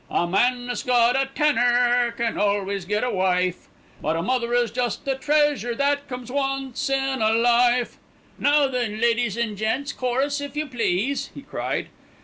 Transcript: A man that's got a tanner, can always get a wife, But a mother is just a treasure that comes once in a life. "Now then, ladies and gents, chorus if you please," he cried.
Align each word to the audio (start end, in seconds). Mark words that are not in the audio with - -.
A 0.09 0.25
man 0.25 0.65
that's 0.65 0.81
got 0.81 1.15
a 1.15 1.27
tanner, 1.35 2.11
can 2.17 2.35
always 2.35 2.85
get 2.85 3.03
a 3.03 3.11
wife, 3.11 3.67
But 4.01 4.15
a 4.15 4.23
mother 4.23 4.51
is 4.51 4.71
just 4.71 5.07
a 5.07 5.13
treasure 5.13 5.75
that 5.75 6.07
comes 6.09 6.31
once 6.31 6.89
in 6.89 7.21
a 7.21 7.33
life. 7.33 7.97
"Now 8.39 8.65
then, 8.67 8.99
ladies 8.99 9.37
and 9.37 9.55
gents, 9.55 9.93
chorus 9.93 10.41
if 10.41 10.55
you 10.55 10.65
please," 10.65 11.29
he 11.35 11.43
cried. 11.43 11.89